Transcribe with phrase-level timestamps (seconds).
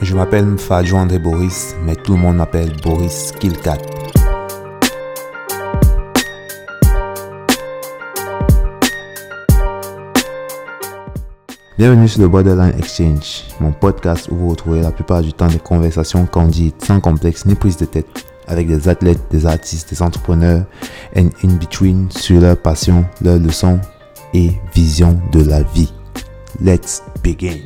[0.00, 3.76] Je m'appelle Fadjo André Boris, mais tout le monde m'appelle Boris Killcat.
[11.76, 15.58] Bienvenue sur le Borderline Exchange, mon podcast où vous retrouvez la plupart du temps des
[15.58, 20.64] conversations candides, sans complexe ni prise de tête, avec des athlètes, des artistes, des entrepreneurs,
[21.14, 23.78] and in between sur leur passion, leurs leçons
[24.32, 25.92] et vision de la vie.
[26.62, 27.58] Let's begin.